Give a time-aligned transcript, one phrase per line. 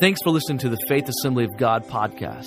[0.00, 2.46] Thanks for listening to the Faith Assembly of God podcast.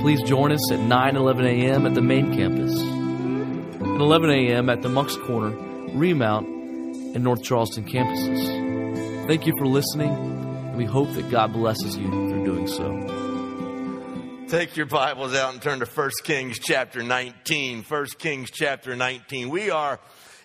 [0.00, 1.84] Please join us at 9 11 a.m.
[1.84, 4.70] at the main campus, and 11 a.m.
[4.70, 5.54] at the Moncks Corner,
[5.92, 9.26] Remount, and North Charleston campuses.
[9.26, 14.46] Thank you for listening, and we hope that God blesses you through doing so.
[14.48, 17.82] Take your Bibles out and turn to 1 Kings chapter 19.
[17.82, 19.50] 1 Kings chapter 19.
[19.50, 20.00] We are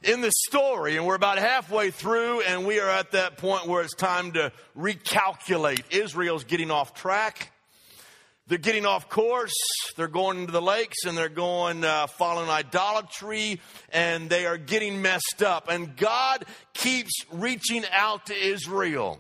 [0.05, 3.81] in the story, and we're about halfway through, and we are at that point where
[3.81, 5.81] it's time to recalculate.
[5.89, 7.51] Israel's getting off track.
[8.47, 9.55] They're getting off course.
[9.97, 13.59] They're going into the lakes and they're going uh, following idolatry
[13.91, 15.67] and they are getting messed up.
[15.67, 16.45] And God
[16.75, 19.19] keeps reaching out to Israel.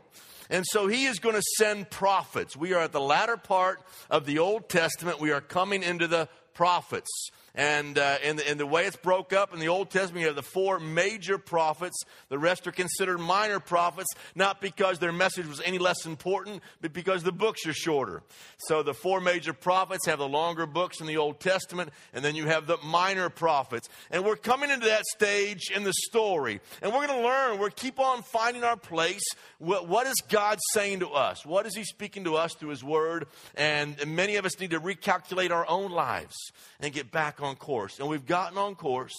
[0.51, 2.55] And so he is going to send prophets.
[2.55, 5.19] We are at the latter part of the Old Testament.
[5.19, 7.09] We are coming into the prophets.
[7.55, 10.35] And uh, in, the, the way it's broke up in the Old Testament, you have
[10.35, 12.03] the four major prophets.
[12.29, 16.91] The rest are considered minor prophets, not because their message was any less important, but
[16.91, 18.23] because the books are shorter.
[18.57, 22.35] So the four major prophets have the longer books in the Old Testament, and then
[22.35, 23.87] you have the minor prophets.
[24.11, 26.59] And we're coming into that stage in the story.
[26.81, 29.23] And we're going to learn, we're keep on finding our place.
[29.59, 31.45] What, what is God saying to us?
[31.45, 33.27] What is He speaking to us through His Word?
[33.55, 36.35] And many of us need to recalculate our own lives
[36.81, 37.99] and get back on course.
[37.99, 39.13] And we've gotten on course,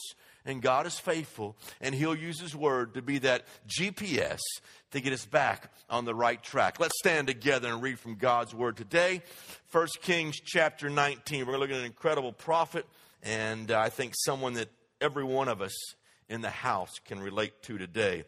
[0.44, 4.40] and God is faithful, and He'll use His word to be that GPS
[4.90, 6.80] to get us back on the right track.
[6.80, 9.22] Let's stand together and read from God's word today.
[9.70, 11.46] 1 Kings chapter 19.
[11.46, 12.86] We're going to look at an incredible prophet,
[13.22, 15.76] and I think someone that every one of us
[16.28, 18.24] in the house can relate to today.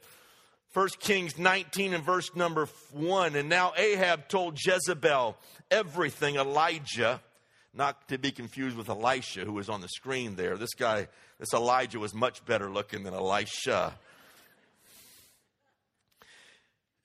[0.74, 3.34] 1 Kings 19 and verse number 1.
[3.36, 5.36] And now Ahab told Jezebel
[5.70, 7.20] everything Elijah
[7.74, 10.56] not to be confused with Elisha, who was on the screen there.
[10.56, 13.94] This guy, this Elijah, was much better looking than Elisha.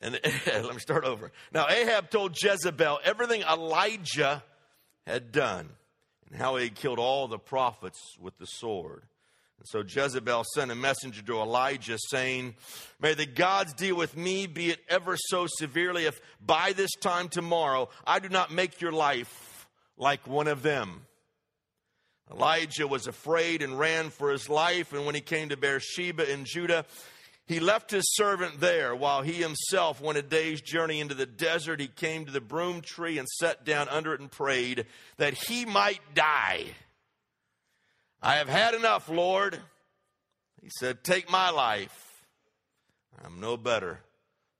[0.01, 1.31] And let me start over.
[1.53, 4.43] Now, Ahab told Jezebel everything Elijah
[5.07, 5.69] had done
[6.29, 9.03] and how he had killed all the prophets with the sword.
[9.59, 12.55] And so Jezebel sent a messenger to Elijah saying,
[12.99, 17.29] May the gods deal with me, be it ever so severely, if by this time
[17.29, 19.52] tomorrow I do not make your life
[19.97, 21.05] like one of them.
[22.31, 26.45] Elijah was afraid and ran for his life, and when he came to Beersheba in
[26.45, 26.85] Judah,
[27.45, 31.81] he left his servant there while he himself went a day's journey into the desert.
[31.81, 34.85] He came to the broom tree and sat down under it and prayed
[35.17, 36.67] that he might die.
[38.21, 39.59] I have had enough, Lord.
[40.61, 42.25] He said, Take my life.
[43.23, 43.99] I'm no better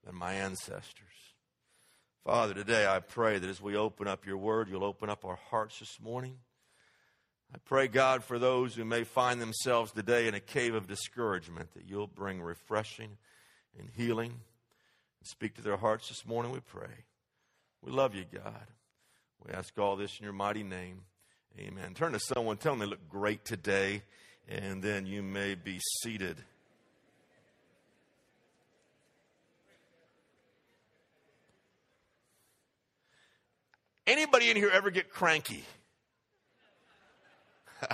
[0.04, 1.03] than my ancestors.
[2.24, 5.38] Father, today I pray that as we open up your word, you'll open up our
[5.50, 6.38] hearts this morning.
[7.54, 11.74] I pray, God, for those who may find themselves today in a cave of discouragement,
[11.74, 13.18] that you'll bring refreshing
[13.78, 17.04] and healing and speak to their hearts this morning, we pray.
[17.82, 18.68] We love you, God.
[19.46, 21.02] We ask all this in your mighty name.
[21.58, 21.92] Amen.
[21.92, 24.02] Turn to someone, tell them they look great today,
[24.48, 26.38] and then you may be seated.
[34.06, 35.64] Anybody in here ever get cranky?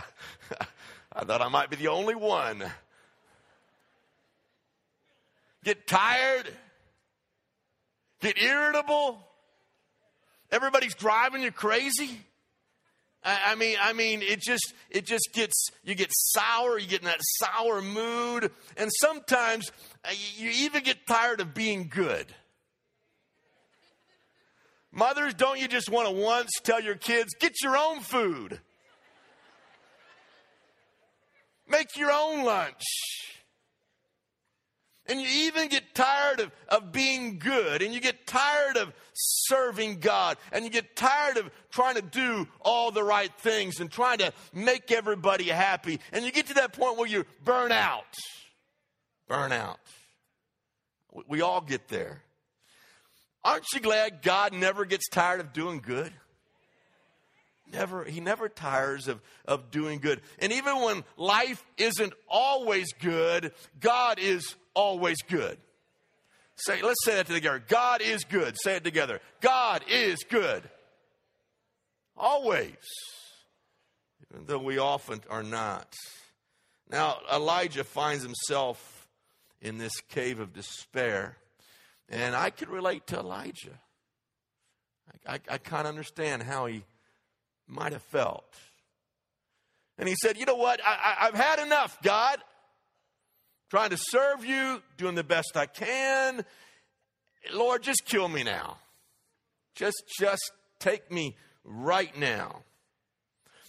[1.12, 2.65] I thought I might be the only one.
[5.65, 6.53] Get tired?
[8.21, 9.19] Get irritable?
[10.50, 12.19] Everybody's driving you crazy?
[13.22, 17.06] I, mean, I mean, it just, it just gets, you get sour, you get in
[17.06, 19.71] that sour mood, and sometimes
[20.04, 22.27] uh, you even get tired of being good.
[24.92, 28.60] Mothers, don't you just want to once tell your kids, get your own food?
[31.68, 32.82] Make your own lunch.
[35.06, 39.98] And you even get tired of, of being good, and you get tired of serving
[39.98, 44.18] God, and you get tired of trying to do all the right things and trying
[44.18, 46.00] to make everybody happy.
[46.12, 48.14] And you get to that point where you burn out.
[49.26, 49.78] Burn out.
[51.26, 52.22] We all get there.
[53.44, 56.12] Aren't you glad God never gets tired of doing good?
[57.72, 60.20] Never, he never tires of, of doing good.
[60.41, 65.56] And even when life isn't always good, God is always good.
[66.56, 67.62] Say, let's say that together.
[67.66, 68.56] God is good.
[68.60, 69.20] Say it together.
[69.41, 70.68] God is good.
[72.16, 72.76] Always.
[74.30, 75.94] Even though we often are not.
[76.91, 79.09] Now, Elijah finds himself
[79.62, 81.36] in this cave of despair.
[82.10, 83.78] And I could relate to Elijah.
[85.27, 86.84] I, I, I of understand how he
[87.68, 88.53] might have felt.
[89.97, 90.80] And he said, You know what?
[90.84, 90.91] I,
[91.21, 92.39] I, I've had enough, God.
[93.71, 96.45] Trying to serve you, doing the best I can.
[97.53, 98.78] Lord, just kill me now.
[99.77, 102.65] Just, just take me right now.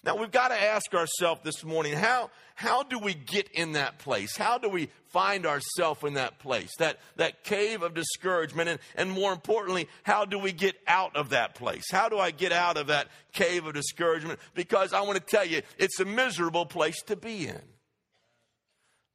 [0.04, 4.00] Now we've got to ask ourselves this morning, how, how do we get in that
[4.00, 4.36] place?
[4.36, 8.68] How do we find ourselves in that place, that, that cave of discouragement?
[8.68, 11.84] And, and more importantly, how do we get out of that place?
[11.92, 14.40] How do I get out of that cave of discouragement?
[14.56, 17.62] Because I want to tell you, it's a miserable place to be in.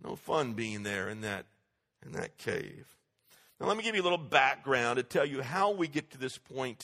[0.04, 1.46] No fun being there in that,
[2.04, 2.86] in that cave.
[3.58, 6.18] Now, let me give you a little background to tell you how we get to
[6.18, 6.80] this point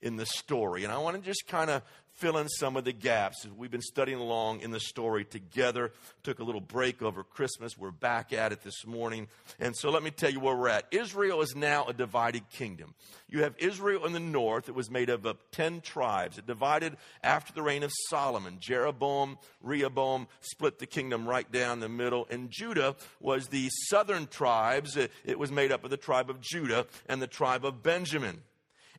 [0.00, 0.84] in the story.
[0.84, 1.82] And I want to just kind of
[2.14, 3.46] fill in some of the gaps.
[3.56, 5.92] We've been studying along in the story together.
[6.22, 7.76] Took a little break over Christmas.
[7.76, 9.28] We're back at it this morning.
[9.58, 10.86] And so let me tell you where we're at.
[10.90, 12.94] Israel is now a divided kingdom.
[13.28, 14.68] You have Israel in the north.
[14.68, 16.38] It was made up of 10 tribes.
[16.38, 18.58] It divided after the reign of Solomon.
[18.60, 22.26] Jeroboam, Rehoboam split the kingdom right down the middle.
[22.30, 24.96] And Judah was the southern tribes.
[24.96, 28.42] It was made up of the tribe of Judah and the tribe of Benjamin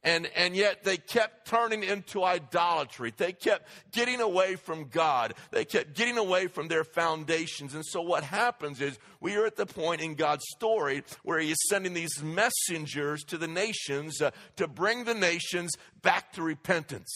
[0.06, 3.12] and, and yet they kept turning into idolatry.
[3.18, 5.34] They kept getting away from God.
[5.50, 7.74] They kept getting away from their foundations.
[7.74, 11.50] And so what happens is we are at the point in God's story where He
[11.50, 15.72] is sending these messengers to the nations uh, to bring the nations
[16.04, 17.12] back to repentance.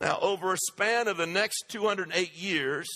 [0.00, 2.88] Now, over a span of the next 208 years,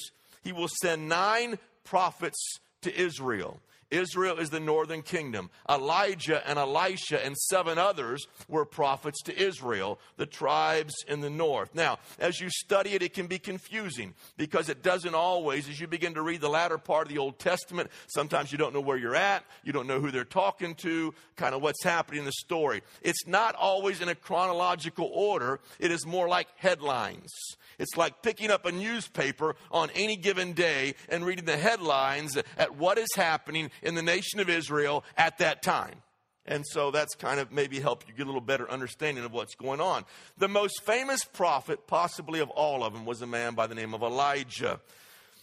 [0.45, 2.39] He will send nine prophets
[2.83, 3.61] to Israel.
[3.91, 5.51] Israel is the northern kingdom.
[5.69, 11.75] Elijah and Elisha and seven others were prophets to Israel, the tribes in the north.
[11.75, 15.87] Now, as you study it, it can be confusing because it doesn't always, as you
[15.87, 18.97] begin to read the latter part of the Old Testament, sometimes you don't know where
[18.97, 22.33] you're at, you don't know who they're talking to, kind of what's happening in the
[22.33, 22.83] story.
[23.03, 27.33] It's not always in a chronological order, it is more like headlines.
[27.79, 32.77] It's like picking up a newspaper on any given day and reading the headlines at
[32.77, 36.03] what is happening in the nation of Israel at that time.
[36.47, 39.55] And so that's kind of maybe help you get a little better understanding of what's
[39.55, 40.05] going on.
[40.39, 43.95] The most famous prophet, possibly of all of them, was a man by the name
[43.95, 44.81] of Elijah.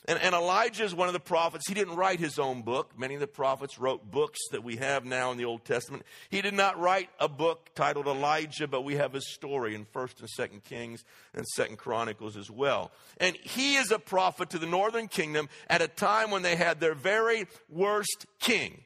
[0.06, 1.66] And, and, Elijah is one of the prophets.
[1.66, 2.92] He didn't write his own book.
[3.00, 6.04] Many of the prophets wrote books that we have now in the Old Testament.
[6.30, 10.20] He did not write a book titled Elijah, but we have his story in 1st
[10.20, 12.92] and 2nd Kings and 2nd Chronicles as well.
[13.18, 16.82] And he is a prophet to the northern kingdom at a time when they had
[16.82, 18.84] their very worst king.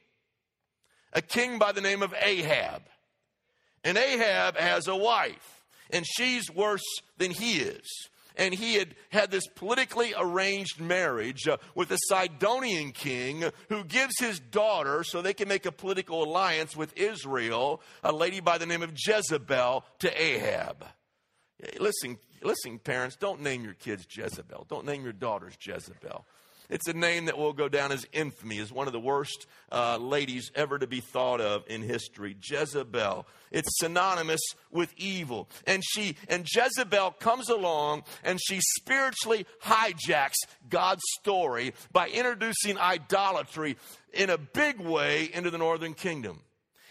[1.13, 2.83] A king by the name of Ahab.
[3.83, 6.85] And Ahab has a wife, and she's worse
[7.17, 12.91] than he is and he had had this politically arranged marriage uh, with a Sidonian
[12.91, 18.11] king who gives his daughter, so they can make a political alliance with Israel, a
[18.11, 20.85] lady by the name of Jezebel, to Ahab.
[21.79, 24.67] Listen, listen, parents, don't name your kids Jezebel.
[24.69, 26.25] Don't name your daughters Jezebel.
[26.69, 29.97] It's a name that will go down as infamy, as one of the worst uh,
[29.97, 32.35] ladies ever to be thought of in history.
[32.41, 33.25] Jezebel.
[33.51, 35.47] It's synonymous with evil.
[35.65, 40.35] And she and Jezebel comes along and she spiritually hijacks
[40.69, 43.77] God's story by introducing idolatry
[44.13, 46.41] in a big way into the northern kingdom.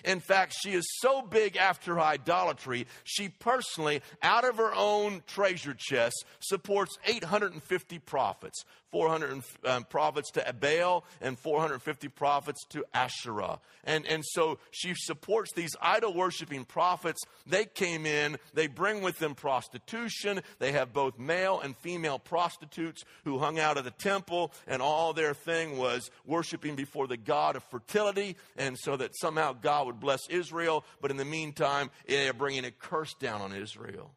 [0.06, 5.75] In fact, she is so big after idolatry, she personally, out of her own treasure
[5.76, 8.64] chest, supports 850 prophets.
[8.90, 13.58] 400 um, prophets to Baal and 450 prophets to Asherah.
[13.84, 17.22] And, and so she supports these idol worshiping prophets.
[17.46, 20.40] They came in, they bring with them prostitution.
[20.58, 25.12] They have both male and female prostitutes who hung out at the temple, and all
[25.12, 30.00] their thing was worshiping before the God of fertility, and so that somehow God would
[30.00, 30.84] bless Israel.
[31.00, 34.12] But in the meantime, they are bringing a curse down on Israel.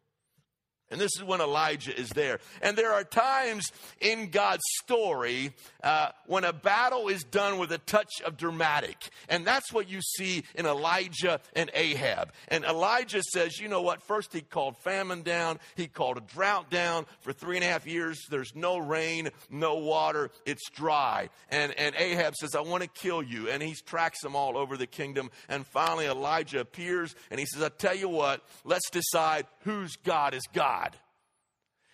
[0.90, 2.40] And this is when Elijah is there.
[2.62, 3.70] And there are times
[4.00, 5.52] in God's story
[5.84, 8.96] uh, when a battle is done with a touch of dramatic.
[9.28, 12.32] And that's what you see in Elijah and Ahab.
[12.48, 14.02] And Elijah says, you know what?
[14.02, 17.06] First, he called famine down, he called a drought down.
[17.20, 21.28] For three and a half years, there's no rain, no water, it's dry.
[21.50, 23.48] And, and Ahab says, I want to kill you.
[23.48, 25.30] And he tracks them all over the kingdom.
[25.48, 30.34] And finally, Elijah appears and he says, I tell you what, let's decide whose God
[30.34, 30.79] is God.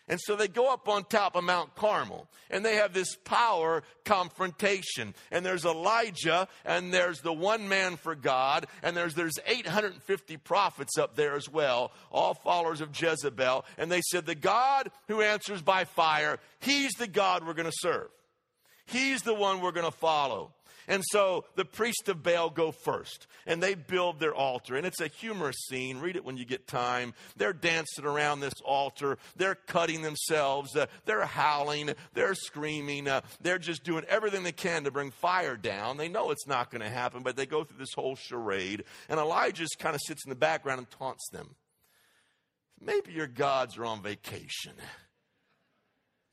[0.08, 3.82] And so they go up on top of Mount Carmel and they have this power
[4.04, 5.14] confrontation.
[5.32, 10.96] And there's Elijah and there's the one man for God and there's there's 850 prophets
[10.96, 13.64] up there as well, all followers of Jezebel.
[13.78, 17.76] And they said the God who answers by fire, he's the God we're going to
[17.80, 18.08] serve.
[18.86, 20.54] He's the one we're going to follow.
[20.88, 24.76] And so the priests of Baal go first, and they build their altar.
[24.76, 25.98] And it's a humorous scene.
[25.98, 27.14] Read it when you get time.
[27.36, 33.58] They're dancing around this altar, they're cutting themselves, uh, they're howling, they're screaming, uh, they're
[33.58, 35.96] just doing everything they can to bring fire down.
[35.96, 38.84] They know it's not going to happen, but they go through this whole charade.
[39.08, 41.54] And Elijah just kind of sits in the background and taunts them.
[42.80, 44.74] Maybe your gods are on vacation.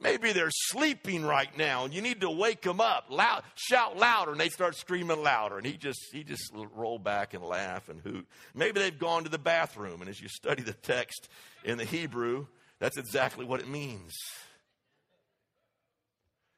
[0.04, 3.06] Maybe they're sleeping right now and you need to wake them up.
[3.10, 5.58] Loud, shout louder and they start screaming louder.
[5.58, 8.28] And he just, he just roll back and laugh and hoot.
[8.54, 10.02] Maybe they've gone to the bathroom.
[10.02, 11.30] And as you study the text
[11.64, 12.48] in the Hebrew,
[12.80, 14.12] that's exactly what it means.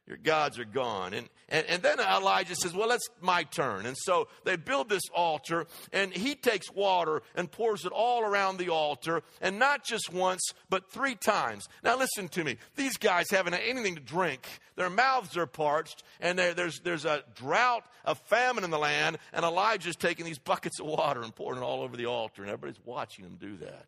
[0.08, 1.16] Your gods are gone.
[1.16, 3.88] And, and, and then Elijah says, Well, it's my turn.
[3.88, 8.58] And so they build this altar, and he takes water and pours it all around
[8.58, 11.68] the altar, and not just once, but three times.
[11.84, 12.58] Now, listen to me.
[12.76, 17.24] These guys haven't had anything to drink, their mouths are parched, and there's, there's a
[17.34, 21.62] drought, a famine in the land, and Elijah's taking these buckets of water and pouring
[21.62, 23.88] it all over the altar, and everybody's watching him do that.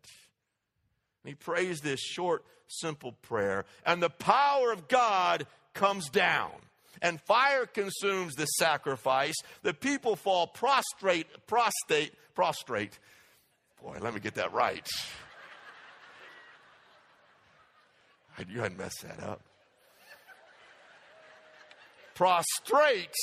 [1.22, 5.46] And he prays this short, simple prayer, and the power of God
[5.78, 6.50] comes down
[7.00, 9.36] and fire consumes the sacrifice.
[9.62, 12.98] The people fall prostrate, prostrate, prostrate.
[13.80, 14.86] Boy, let me get that right.
[18.48, 19.40] You hadn't messed that up.
[22.14, 23.14] Prostrate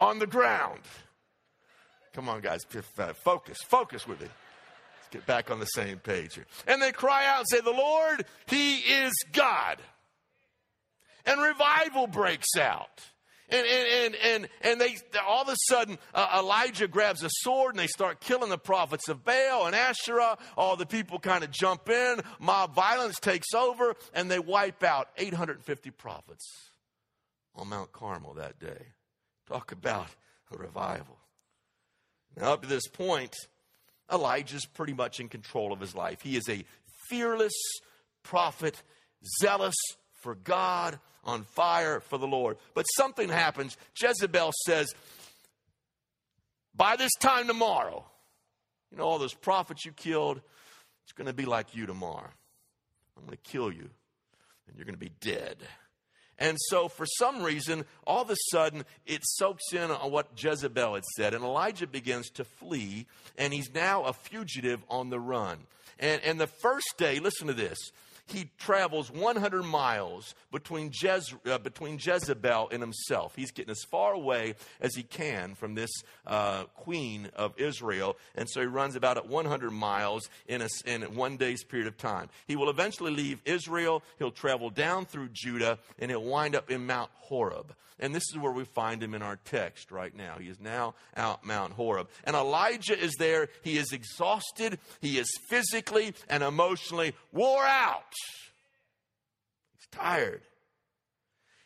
[0.00, 0.80] on the ground.
[2.12, 2.60] Come on, guys,
[2.98, 4.26] uh, focus, focus with me.
[4.26, 6.46] Let's get back on the same page here.
[6.66, 9.78] And they cry out and say, The Lord, He is God
[11.26, 13.02] and revival breaks out.
[13.50, 14.96] And, and, and, and they,
[15.26, 19.08] all of a sudden, uh, Elijah grabs a sword and they start killing the prophets
[19.08, 20.36] of Baal and Asherah.
[20.56, 22.20] All the people kind of jump in.
[22.40, 26.46] Mob violence takes over and they wipe out 850 prophets
[27.54, 28.88] on Mount Carmel that day.
[29.46, 30.08] Talk about
[30.52, 31.16] a revival.
[32.36, 33.34] Now, up to this point,
[34.12, 36.20] Elijah's pretty much in control of his life.
[36.20, 36.64] He is a
[37.08, 37.54] fearless
[38.22, 38.82] prophet,
[39.40, 39.76] zealous
[40.20, 42.56] for God, on fire for the Lord.
[42.74, 43.76] But something happens.
[44.00, 44.88] Jezebel says,
[46.74, 48.04] By this time tomorrow,
[48.90, 50.40] you know, all those prophets you killed,
[51.04, 52.30] it's going to be like you tomorrow.
[53.16, 53.90] I'm going to kill you,
[54.66, 55.56] and you're going to be dead.
[56.38, 60.94] And so, for some reason, all of a sudden, it soaks in on what Jezebel
[60.94, 63.06] had said, and Elijah begins to flee,
[63.36, 65.58] and he's now a fugitive on the run.
[65.98, 67.76] And, and the first day, listen to this
[68.30, 73.34] he travels 100 miles between, Jez, uh, between Jezebel and himself.
[73.36, 75.90] He's getting as far away as he can from this
[76.26, 78.16] uh, queen of Israel.
[78.34, 81.96] And so he runs about at 100 miles in, a, in one day's period of
[81.96, 82.28] time.
[82.46, 84.02] He will eventually leave Israel.
[84.18, 87.74] He'll travel down through Judah and he'll wind up in Mount Horeb.
[88.00, 90.36] And this is where we find him in our text right now.
[90.38, 92.08] He is now out Mount Horeb.
[92.24, 93.48] And Elijah is there.
[93.62, 94.78] He is exhausted.
[95.00, 98.14] He is physically and emotionally wore out.
[99.76, 100.42] He's tired.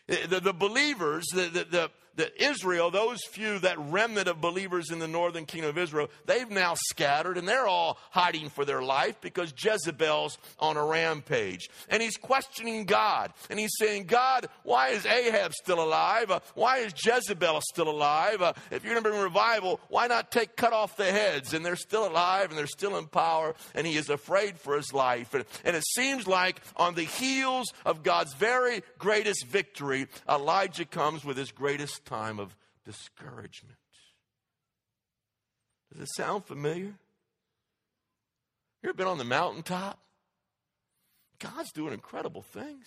[0.08, 5.08] The, the believers, the, the, the Israel, those few, that remnant of believers in the
[5.08, 9.54] northern kingdom of Israel, they've now scattered and they're all hiding for their life because
[9.56, 11.68] Jezebel's on a rampage.
[11.88, 13.32] And he's questioning God.
[13.50, 16.30] And he's saying, God, why is Ahab still alive?
[16.30, 18.42] Uh, why is Jezebel still alive?
[18.42, 21.54] Uh, if you're going to bring revival, why not take cut off the heads?
[21.54, 23.54] And they're still alive and they're still in power.
[23.74, 25.34] And he is afraid for his life.
[25.34, 31.24] And, and it seems like on the heels of God's very greatest victory, Elijah comes
[31.24, 33.76] with his greatest time of discouragement.
[35.92, 36.94] Does it sound familiar?
[38.82, 39.98] You ever been on the mountaintop?
[41.38, 42.86] God's doing incredible things.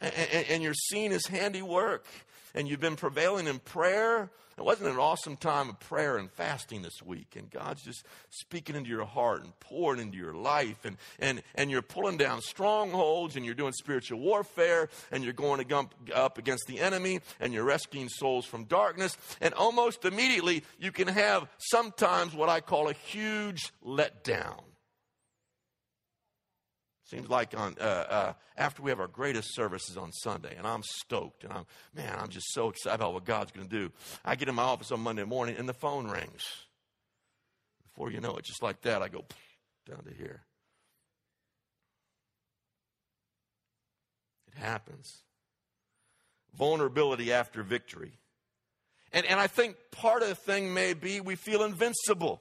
[0.00, 2.06] And, and, and, you're seeing his handiwork,
[2.54, 6.82] and you've been prevailing in prayer, it wasn't an awesome time of prayer and fasting
[6.82, 10.96] this week, and God's just speaking into your heart and pouring into your life, and,
[11.18, 15.66] and, and you're pulling down strongholds, and you're doing spiritual warfare, and you're going
[16.14, 21.08] up against the enemy, and you're rescuing souls from darkness, and almost immediately you can
[21.08, 24.60] have sometimes what I call a huge letdown.
[27.12, 30.82] Seems like on uh, uh, after we have our greatest services on Sunday, and I'm
[30.82, 33.92] stoked, and I'm man, I'm just so excited about what God's going to do.
[34.24, 36.42] I get in my office on Monday morning, and the phone rings.
[37.84, 39.26] Before you know it, just like that, I go
[39.86, 40.40] down to here.
[44.46, 45.22] It happens.
[46.56, 48.12] Vulnerability after victory.
[49.12, 52.40] And, and I think part of the thing may be we feel invincible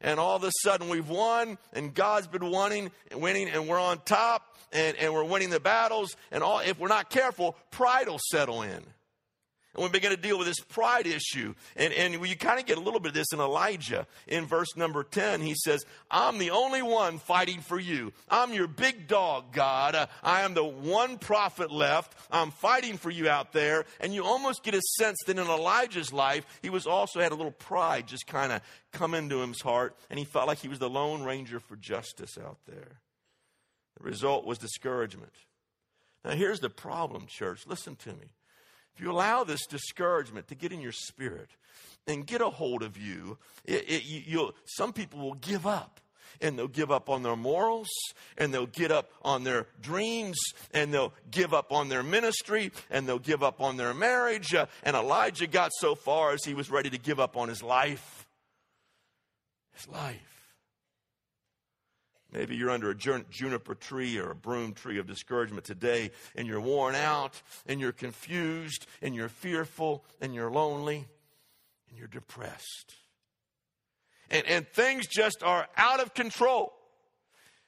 [0.00, 3.80] and all of a sudden we've won, and God's been winning and winning, and we're
[3.80, 8.08] on top, and, and we're winning the battles, and all if we're not careful, pride
[8.08, 8.82] will settle in.
[9.76, 11.54] And we begin to deal with this pride issue.
[11.76, 14.06] And, and you kind of get a little bit of this in Elijah.
[14.26, 18.14] In verse number 10, he says, I'm the only one fighting for you.
[18.30, 19.94] I'm your big dog, God.
[19.94, 22.16] Uh, I am the one prophet left.
[22.30, 23.84] I'm fighting for you out there.
[24.00, 27.36] And you almost get a sense that in Elijah's life, he was also had a
[27.36, 29.94] little pride just kind of come into his heart.
[30.08, 33.00] And he felt like he was the lone ranger for justice out there.
[33.98, 35.32] The result was discouragement.
[36.24, 37.66] Now, here's the problem, church.
[37.66, 38.30] Listen to me.
[38.96, 41.50] If you allow this discouragement to get in your spirit
[42.06, 46.00] and get a hold of you, it, it, you some people will give up.
[46.38, 47.88] And they'll give up on their morals,
[48.36, 50.36] and they'll get up on their dreams,
[50.74, 54.54] and they'll give up on their ministry, and they'll give up on their marriage.
[54.54, 57.62] Uh, and Elijah got so far as he was ready to give up on his
[57.62, 58.26] life.
[59.72, 60.35] His life.
[62.32, 66.60] Maybe you're under a juniper tree or a broom tree of discouragement today, and you're
[66.60, 71.06] worn out, and you're confused, and you're fearful, and you're lonely,
[71.88, 72.94] and you're depressed.
[74.30, 76.72] And, and things just are out of control.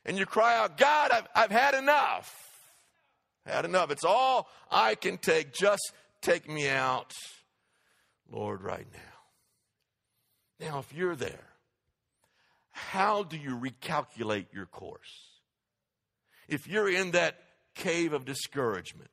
[0.05, 2.35] And you cry out, God, I've, I've had enough.
[3.47, 3.91] Had enough.
[3.91, 5.53] It's all I can take.
[5.53, 7.13] Just take me out,
[8.31, 10.67] Lord, right now.
[10.67, 11.48] Now, if you're there,
[12.91, 15.29] how do you recalculate your course?
[16.49, 17.37] If you're in that
[17.75, 19.11] cave of discouragement,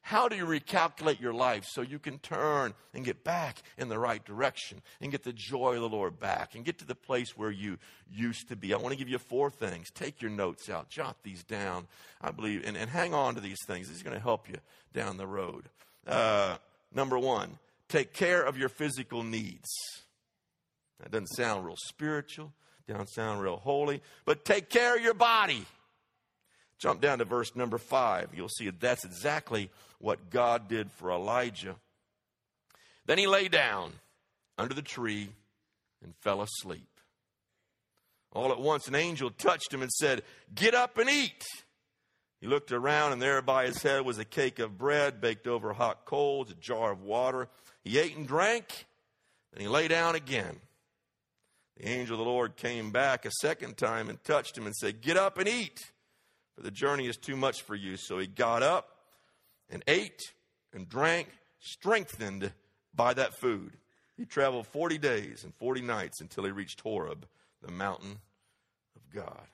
[0.00, 3.98] how do you recalculate your life so you can turn and get back in the
[3.98, 7.38] right direction and get the joy of the Lord back and get to the place
[7.38, 7.78] where you
[8.12, 8.74] used to be?
[8.74, 9.90] I want to give you four things.
[9.90, 11.86] Take your notes out, jot these down,
[12.20, 13.88] I believe, and, and hang on to these things.
[13.88, 14.56] This is going to help you
[14.92, 15.70] down the road.
[16.06, 16.58] Uh,
[16.94, 19.70] number one, take care of your physical needs.
[21.00, 22.52] That doesn't sound real spiritual.
[22.88, 25.64] Don't sound real holy, but take care of your body.
[26.78, 28.28] Jump down to verse number five.
[28.34, 31.76] You'll see that's exactly what God did for Elijah.
[33.06, 33.92] Then he lay down
[34.58, 35.30] under the tree
[36.02, 36.88] and fell asleep.
[38.32, 40.22] All at once, an angel touched him and said,
[40.54, 41.44] Get up and eat.
[42.40, 45.72] He looked around, and there by his head was a cake of bread baked over
[45.72, 47.48] hot coals, a jar of water.
[47.82, 48.86] He ate and drank,
[49.52, 50.60] and he lay down again.
[51.76, 55.00] The angel of the Lord came back a second time and touched him and said,
[55.00, 55.80] Get up and eat,
[56.54, 57.96] for the journey is too much for you.
[57.96, 58.88] So he got up
[59.68, 60.20] and ate
[60.72, 62.52] and drank, strengthened
[62.94, 63.76] by that food.
[64.16, 67.26] He traveled 40 days and 40 nights until he reached Horeb,
[67.60, 68.18] the mountain
[68.94, 69.46] of God.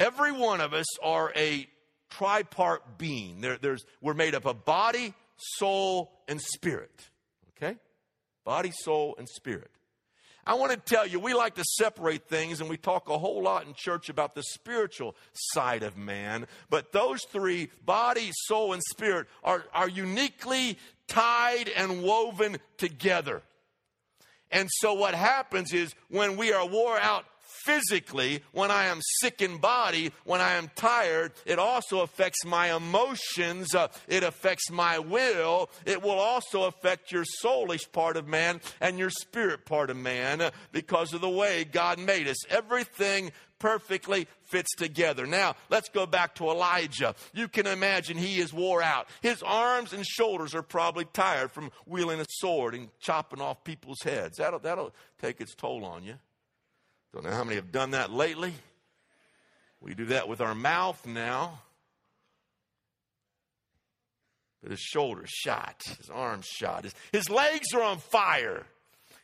[0.00, 1.66] Every one of us are a
[2.10, 3.40] tripart being.
[3.40, 7.10] There, there's, we're made up of body, soul, and spirit.
[7.50, 7.76] Okay?
[8.44, 9.70] Body, soul, and spirit.
[10.48, 13.42] I want to tell you, we like to separate things and we talk a whole
[13.42, 16.46] lot in church about the spiritual side of man.
[16.70, 23.42] But those three, body, soul, and spirit, are, are uniquely tied and woven together.
[24.50, 27.26] And so what happens is when we are wore out
[27.68, 32.74] physically, when I am sick in body, when I am tired, it also affects my
[32.74, 33.74] emotions.
[33.74, 35.68] Uh, it affects my will.
[35.84, 40.40] It will also affect your soulish part of man and your spirit part of man
[40.40, 42.46] uh, because of the way God made us.
[42.46, 45.26] Everything perfectly fits together.
[45.26, 47.14] Now, let's go back to Elijah.
[47.34, 49.08] You can imagine he is wore out.
[49.20, 54.00] His arms and shoulders are probably tired from wielding a sword and chopping off people's
[54.02, 54.38] heads.
[54.38, 56.14] That'll, that'll take its toll on you.
[57.12, 58.52] Don't know how many have done that lately.
[59.80, 61.60] We do that with our mouth now.
[64.62, 68.66] But his shoulders shot, his arms shot, his, his legs are on fire.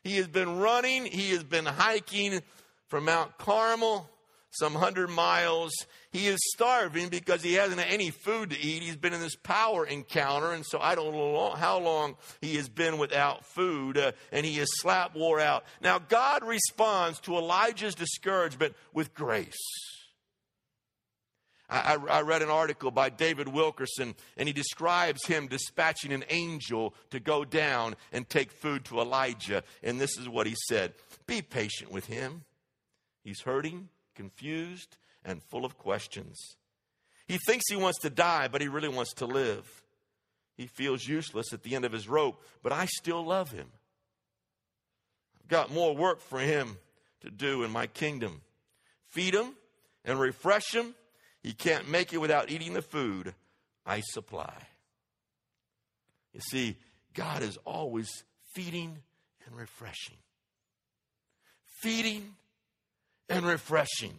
[0.02, 2.40] He has been running, he has been hiking
[2.86, 4.08] from Mount Carmel
[4.58, 5.72] some hundred miles.
[6.12, 8.82] He is starving because he hasn't had any food to eat.
[8.82, 12.68] He's been in this power encounter, and so I don't know how long he has
[12.68, 15.64] been without food, uh, and he is slap wore out.
[15.80, 19.54] Now, God responds to Elijah's discouragement with grace.
[21.68, 26.94] I, I, read an article by David Wilkerson, and he describes him dispatching an angel
[27.10, 29.64] to go down and take food to Elijah.
[29.82, 30.92] And this is what he said
[31.26, 32.44] Be patient with him.
[33.22, 36.56] He's hurting, confused, and full of questions.
[37.26, 39.82] He thinks he wants to die, but he really wants to live.
[40.56, 43.66] He feels useless at the end of his rope, but I still love him.
[45.40, 46.78] I've got more work for him
[47.22, 48.42] to do in my kingdom.
[49.08, 49.54] Feed him
[50.04, 50.94] and refresh him.
[51.42, 53.34] He can't make it without eating the food
[53.86, 54.54] I supply.
[56.32, 56.76] You see,
[57.14, 58.10] God is always
[58.54, 58.98] feeding
[59.46, 60.16] and refreshing.
[61.82, 62.34] Feeding
[63.28, 64.14] and refreshing.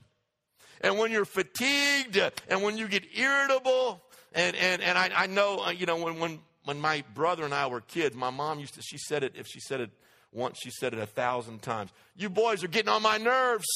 [0.81, 5.63] And when you're fatigued and when you get irritable, and, and, and I, I know,
[5.65, 8.73] uh, you know, when, when when my brother and I were kids, my mom used
[8.73, 9.91] to, she said it, if she said it
[10.31, 11.91] once, she said it a thousand times.
[12.17, 13.67] You boys are getting on my nerves.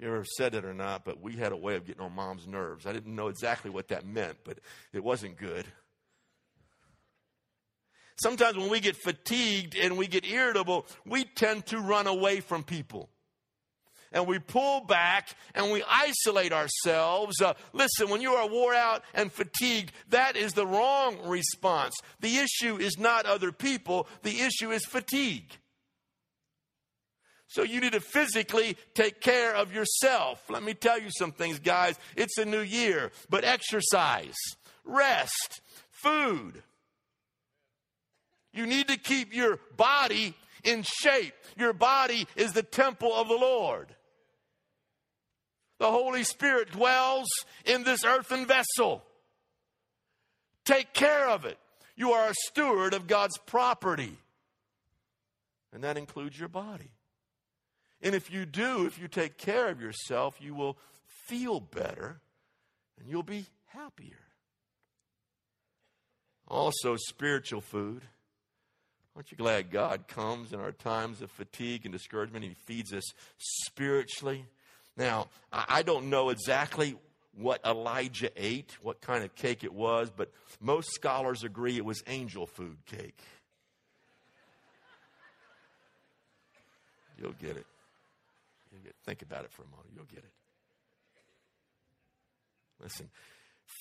[0.00, 2.46] You ever said it or not, but we had a way of getting on mom's
[2.46, 2.86] nerves.
[2.86, 4.58] I didn't know exactly what that meant, but
[4.92, 5.66] it wasn't good.
[8.16, 12.62] Sometimes when we get fatigued and we get irritable, we tend to run away from
[12.62, 13.10] people
[14.12, 17.40] and we pull back and we isolate ourselves.
[17.40, 21.94] Uh, listen, when you are wore out and fatigued, that is the wrong response.
[22.20, 25.58] The issue is not other people, the issue is fatigue.
[27.48, 30.42] So you need to physically take care of yourself.
[30.48, 31.98] Let me tell you some things, guys.
[32.16, 34.36] It's a new year, but exercise,
[34.86, 36.62] rest, food.
[38.54, 41.34] You need to keep your body in shape.
[41.58, 43.94] Your body is the temple of the Lord.
[45.82, 47.26] The Holy Spirit dwells
[47.64, 49.02] in this earthen vessel.
[50.64, 51.58] Take care of it.
[51.96, 54.16] You are a steward of God's property,
[55.72, 56.92] and that includes your body.
[58.00, 60.78] And if you do, if you take care of yourself, you will
[61.26, 62.20] feel better
[63.00, 64.22] and you'll be happier.
[66.46, 68.02] Also, spiritual food.
[69.16, 72.44] Aren't you glad God comes in our times of fatigue and discouragement?
[72.44, 74.46] He feeds us spiritually.
[74.96, 76.96] Now, I don't know exactly
[77.36, 82.02] what Elijah ate, what kind of cake it was, but most scholars agree it was
[82.06, 83.18] angel food cake.
[87.18, 87.66] You'll get it.
[88.72, 89.88] You'll get, think about it for a moment.
[89.94, 90.32] You'll get it.
[92.82, 93.08] Listen,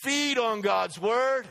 [0.03, 1.47] feed on God's word.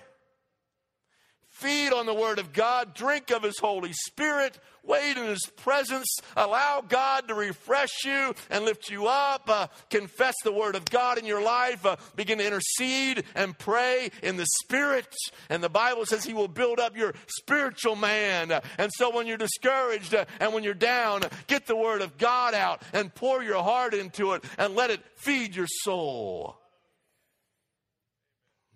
[1.60, 6.08] Feed on the Word of God, drink of His Holy Spirit, wait in His presence,
[6.34, 11.18] allow God to refresh you and lift you up, uh, confess the Word of God
[11.18, 15.14] in your life, uh, begin to intercede and pray in the Spirit.
[15.50, 18.58] And the Bible says He will build up your spiritual man.
[18.78, 22.54] And so when you're discouraged uh, and when you're down, get the Word of God
[22.54, 26.56] out and pour your heart into it and let it feed your soul.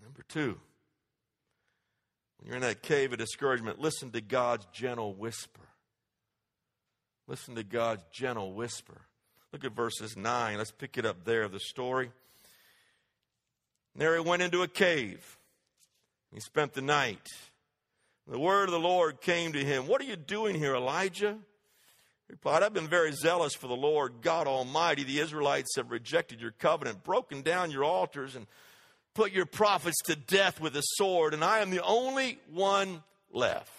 [0.03, 0.61] Number two.
[2.45, 5.61] You're in that cave of discouragement, listen to God's gentle whisper.
[7.27, 9.01] Listen to God's gentle whisper.
[9.53, 10.59] Look at verses 9.
[10.59, 12.11] Let's pick it up there, the story.
[13.97, 15.39] There he went into a cave.
[16.33, 17.29] He spent the night.
[18.27, 19.87] The word of the Lord came to him.
[19.87, 21.39] What are you doing here, Elijah?
[22.27, 25.05] He replied, I've been very zealous for the Lord God Almighty.
[25.05, 28.47] The Israelites have rejected your covenant, broken down your altars, and
[29.15, 33.71] put your prophets to death with a sword, and I am the only one left.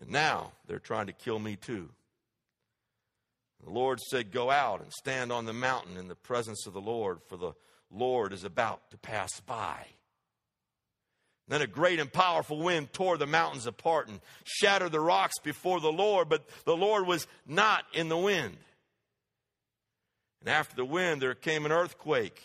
[0.00, 1.88] And now they're trying to kill me too.
[3.64, 6.80] The Lord said, Go out and stand on the mountain in the presence of the
[6.80, 7.52] Lord, for the
[7.90, 9.86] Lord is about to pass by.
[11.48, 15.80] Then a great and powerful wind tore the mountains apart and shattered the rocks before
[15.80, 18.56] the Lord, but the Lord was not in the wind.
[20.40, 22.42] And after the wind, there came an earthquake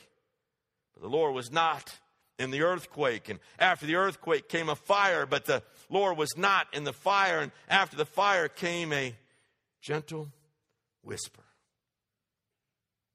[1.02, 2.00] the Lord was not
[2.38, 3.28] in the earthquake.
[3.28, 7.40] And after the earthquake came a fire, but the Lord was not in the fire.
[7.40, 9.16] And after the fire came a
[9.82, 10.30] gentle
[11.04, 11.44] whisper.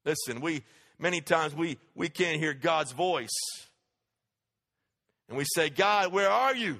[0.05, 0.63] Listen, we
[0.99, 3.37] many times we, we can't hear God's voice.
[5.29, 6.79] And we say, God, where are you?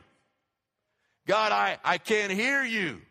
[1.26, 3.02] God, I, I can't hear you.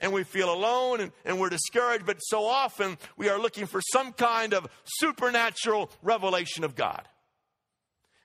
[0.00, 3.80] And we feel alone and, and we're discouraged, but so often we are looking for
[3.92, 7.06] some kind of supernatural revelation of God.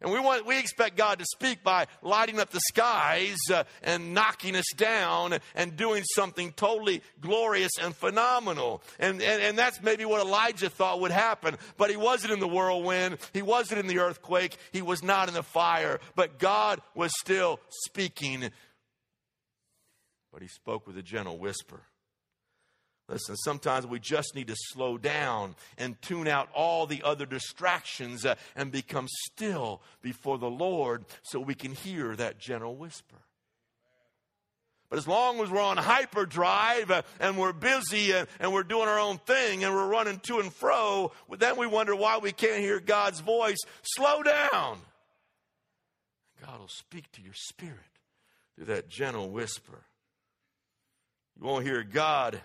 [0.03, 4.13] And we want, we expect God to speak by lighting up the skies uh, and
[4.13, 8.83] knocking us down and doing something totally glorious and phenomenal.
[8.99, 11.55] And, and, and that's maybe what Elijah thought would happen.
[11.77, 13.17] But he wasn't in the whirlwind.
[13.31, 14.57] He wasn't in the earthquake.
[14.73, 16.01] He was not in the fire.
[16.15, 18.49] But God was still speaking.
[20.33, 21.81] But he spoke with a gentle whisper.
[23.09, 28.25] Listen, sometimes we just need to slow down and tune out all the other distractions
[28.25, 33.17] uh, and become still before the Lord so we can hear that gentle whisper.
[34.89, 38.87] But as long as we're on hyperdrive uh, and we're busy uh, and we're doing
[38.87, 42.61] our own thing and we're running to and fro, then we wonder why we can't
[42.61, 43.59] hear God's voice.
[43.81, 44.79] Slow down.
[46.45, 47.79] God will speak to your spirit
[48.55, 49.83] through that gentle whisper.
[51.39, 52.41] You won't hear God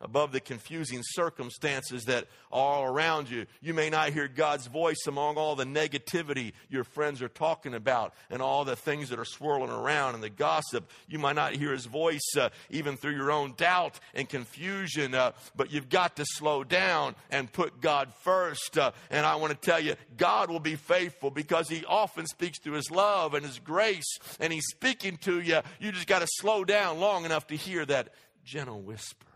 [0.00, 3.46] above the confusing circumstances that are all around you.
[3.60, 8.14] You may not hear God's voice among all the negativity your friends are talking about
[8.30, 10.90] and all the things that are swirling around and the gossip.
[11.06, 15.32] You might not hear his voice uh, even through your own doubt and confusion, uh,
[15.54, 18.78] but you've got to slow down and put God first.
[18.78, 22.58] Uh, and I want to tell you, God will be faithful because he often speaks
[22.58, 25.60] through his love and his grace, and he's speaking to you.
[25.78, 28.08] You just got to slow down long enough to hear that
[28.50, 29.26] gentle whisper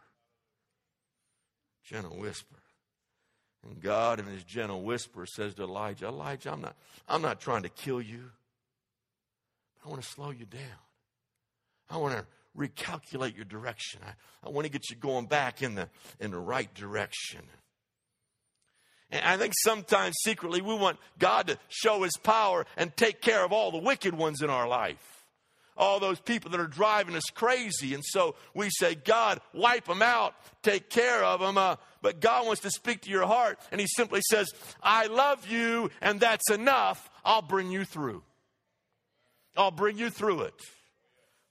[1.85, 2.57] gentle whisper.
[3.62, 6.77] And God, in his gentle whisper, says to Elijah, Elijah, I'm not,
[7.09, 8.31] I'm not trying to kill you,
[9.85, 10.61] I want to slow you down.
[11.90, 14.00] I want to recalculate your direction.
[14.05, 15.88] I, I want to get you going back in the,
[16.20, 17.42] in the right direction.
[19.11, 23.44] And I think sometimes secretly we want God to show his power and take care
[23.44, 25.13] of all the wicked ones in our life
[25.76, 27.94] all those people that are driving us crazy.
[27.94, 31.58] And so we say, God, wipe them out, take care of them.
[31.58, 34.48] Uh, but God wants to speak to your heart, and He simply says,
[34.82, 37.10] I love you, and that's enough.
[37.24, 38.22] I'll bring you through.
[39.56, 40.54] I'll bring you through it,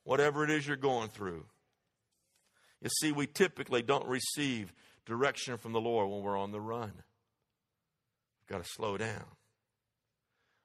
[0.03, 1.45] whatever it is you're going through.
[2.81, 4.73] You see, we typically don't receive
[5.05, 6.91] direction from the Lord when we're on the run.
[6.91, 9.23] We've got to slow down.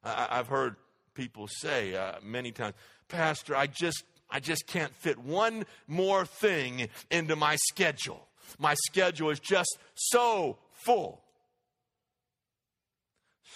[0.03, 0.77] I, have heard
[1.19, 2.75] people say uh, many times,
[3.09, 8.29] Pastor, I just, I just can't fit one more thing into my schedule.
[8.57, 11.21] My schedule is just so full.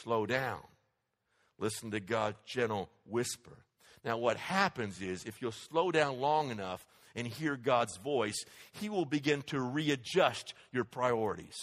[0.03, 0.59] Slow down.
[1.57, 3.57] Listen to God's gentle whisper.
[4.05, 8.89] Now, what happens is if you'll slow down long enough and hear God's voice, He
[8.89, 11.57] will begin to readjust your priorities.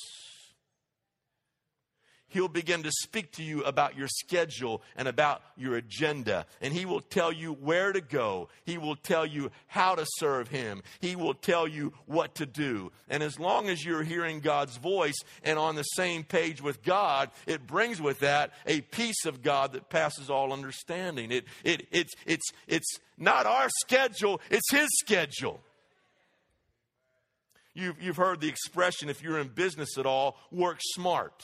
[2.29, 6.45] He'll begin to speak to you about your schedule and about your agenda.
[6.61, 8.49] And He will tell you where to go.
[8.65, 10.83] He will tell you how to serve Him.
[10.99, 12.91] He will tell you what to do.
[13.09, 17.31] And as long as you're hearing God's voice and on the same page with God,
[17.47, 21.31] it brings with that a peace of God that passes all understanding.
[21.31, 25.61] It, it, it's, it's, it's not our schedule, it's His schedule.
[27.73, 31.43] You've, you've heard the expression, if you're in business at all, work smart.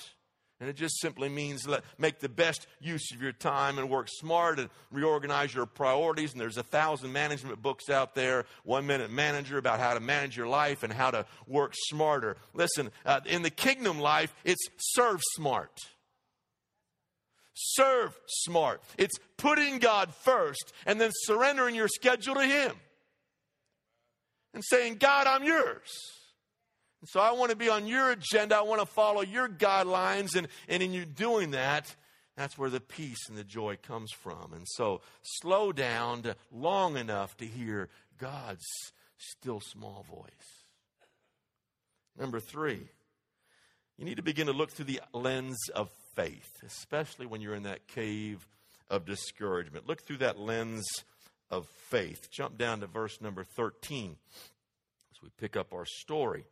[0.62, 4.08] And it just simply means let, make the best use of your time and work
[4.10, 6.32] smart and reorganize your priorities.
[6.32, 10.38] And there's a thousand management books out there, One Minute Manager, about how to manage
[10.38, 12.38] your life and how to work smarter.
[12.54, 15.78] Listen, uh, in the kingdom life, it's serve smart.
[17.54, 18.82] Serve smart.
[18.98, 22.72] It's putting God first and then surrendering your schedule to Him
[24.54, 25.92] and saying, God, I'm yours.
[27.08, 28.58] So I want to be on your agenda.
[28.58, 30.36] I want to follow your guidelines.
[30.36, 31.94] And, and in you doing that,
[32.36, 34.54] that's where the peace and the joy comes from.
[34.54, 38.66] And so slow down to long enough to hear God's
[39.18, 40.66] still small voice.
[42.18, 42.88] Number three,
[43.98, 47.64] you need to begin to look through the lens of faith, especially when you're in
[47.64, 48.48] that cave
[48.90, 49.88] of discouragement.
[49.88, 50.86] Look through that lens
[51.50, 52.30] of faith.
[52.32, 54.16] Jump down to verse number 13
[55.12, 56.46] as we pick up our story.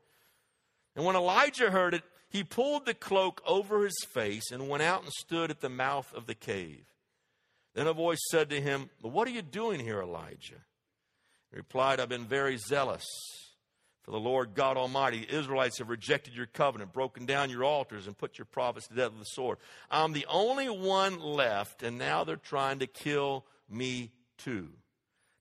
[0.96, 5.04] And when Elijah heard it, he pulled the cloak over his face and went out
[5.04, 6.86] and stood at the mouth of the cave.
[7.74, 10.62] Then a voice said to him, What are you doing here, Elijah?
[11.52, 13.06] He replied, I've been very zealous
[14.04, 15.20] for the Lord God Almighty.
[15.20, 18.96] The Israelites have rejected your covenant, broken down your altars, and put your prophets to
[18.96, 19.58] death with the sword.
[19.90, 24.70] I'm the only one left, and now they're trying to kill me too.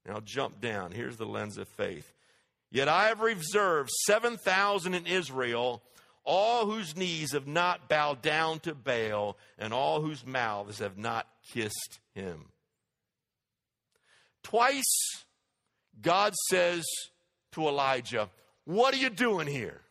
[0.07, 0.93] Now jump down.
[0.93, 2.13] Here's the lens of faith.
[2.73, 5.83] Yet I have reserved 7,000 in Israel,
[6.25, 11.29] all whose knees have not bowed down to Baal, and all whose mouths have not
[11.53, 12.47] kissed him.
[14.43, 15.25] Twice,
[16.01, 16.85] God says
[17.53, 18.31] to Elijah,
[18.65, 19.83] What are you doing here?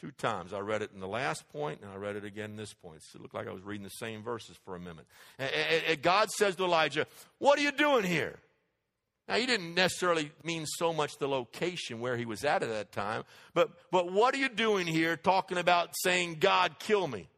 [0.00, 0.52] Two times.
[0.52, 3.02] I read it in the last point, and I read it again in this point.
[3.12, 5.06] It looked like I was reading the same verses for a minute.
[5.36, 7.08] And God says to Elijah,
[7.38, 8.38] What are you doing here?
[9.28, 12.92] Now, he didn't necessarily mean so much the location where he was at at that
[12.92, 17.28] time, but, but what are you doing here talking about saying, God, kill me?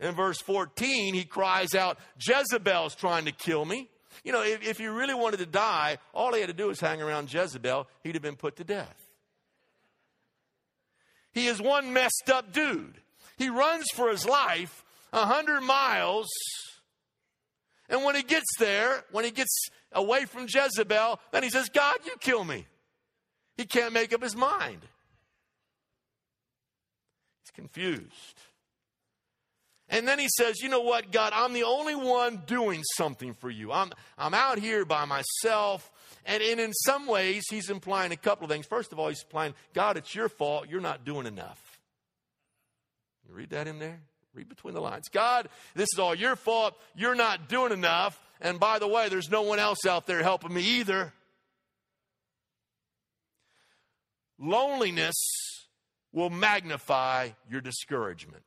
[0.00, 3.88] In verse 14, he cries out, Jezebel's trying to kill me.
[4.24, 6.80] You know, if, if he really wanted to die, all he had to do was
[6.80, 9.06] hang around Jezebel, he'd have been put to death.
[11.32, 13.00] He is one messed up dude.
[13.38, 16.28] He runs for his life a hundred miles,
[17.88, 21.96] and when he gets there, when he gets away from Jezebel, then he says, God,
[22.04, 22.66] you kill me.
[23.56, 24.80] He can't make up his mind.
[27.42, 28.40] He's confused.
[29.88, 33.50] And then he says, You know what, God, I'm the only one doing something for
[33.50, 33.70] you.
[33.72, 35.90] I'm, I'm out here by myself.
[36.24, 38.64] And, and in some ways, he's implying a couple of things.
[38.66, 40.66] First of all, he's implying, God, it's your fault.
[40.70, 41.80] You're not doing enough.
[43.28, 44.00] You read that in there?
[44.34, 45.08] Read between the lines.
[45.12, 46.74] God, this is all your fault.
[46.96, 48.18] You're not doing enough.
[48.42, 51.12] And by the way, there's no one else out there helping me either.
[54.38, 55.14] Loneliness
[56.12, 58.42] will magnify your discouragement.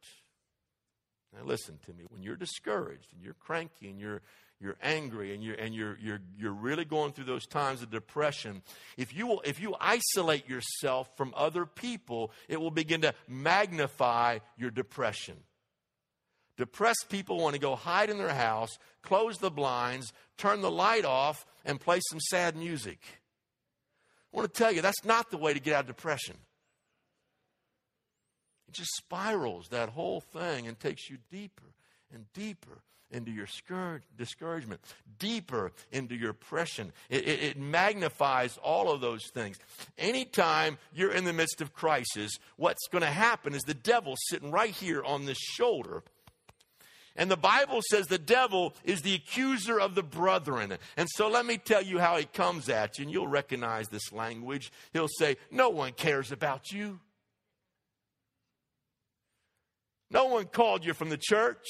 [1.34, 2.03] Now listen to me.
[2.10, 4.21] When you're discouraged and you're cranky and you're
[4.60, 8.63] you're angry and you're and you're you're you're really going through those times of depression,
[8.97, 14.39] if you will, if you isolate yourself from other people, it will begin to magnify
[14.58, 15.38] your depression.
[16.58, 21.06] Depressed people want to go hide in their house, close the blinds, turn the light
[21.06, 23.00] off, and play some sad music.
[24.34, 26.36] I want to tell you, that's not the way to get out of depression.
[28.68, 31.74] It just spirals that whole thing and takes you deeper
[32.13, 33.48] and deeper into your
[34.18, 34.82] discouragement,
[35.20, 36.91] deeper into your oppression.
[37.10, 39.58] It, it, it, magnifies all of those things.
[39.98, 44.52] Anytime you're in the midst of crisis, what's going to happen is the devil's sitting
[44.52, 46.04] right here on this shoulder.
[47.15, 50.78] And the Bible says the devil is the accuser of the brethren.
[50.97, 54.12] And so let me tell you how he comes at you, and you'll recognize this
[54.12, 54.71] language.
[54.91, 56.99] He'll say, No one cares about you.
[60.12, 61.65] No one called you from the church.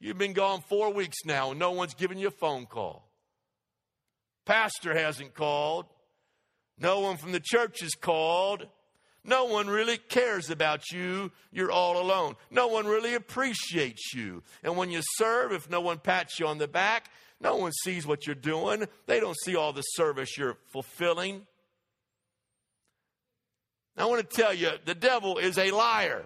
[0.00, 3.10] You've been gone four weeks now, and no one's given you a phone call.
[4.46, 5.86] Pastor hasn't called.
[6.78, 8.66] No one from the church has called.
[9.24, 11.30] No one really cares about you.
[11.52, 12.36] You're all alone.
[12.50, 14.42] No one really appreciates you.
[14.62, 18.06] And when you serve, if no one pats you on the back, no one sees
[18.06, 18.86] what you're doing.
[19.06, 21.46] They don't see all the service you're fulfilling.
[23.96, 26.24] I want to tell you the devil is a liar.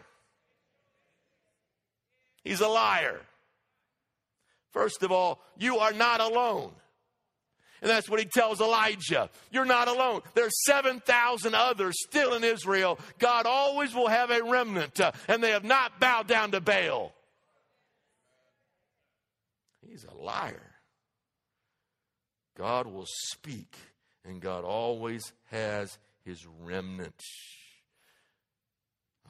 [2.44, 3.20] He's a liar.
[4.70, 6.72] First of all, you are not alone.
[7.85, 9.29] And that's what he tells Elijah.
[9.53, 10.23] You're not alone.
[10.33, 12.99] There's 7,000 others still in Israel.
[13.18, 17.12] God always will have a remnant, uh, and they have not bowed down to Baal.
[19.87, 20.73] He's a liar.
[22.57, 23.77] God will speak,
[24.25, 27.20] and God always has his remnant.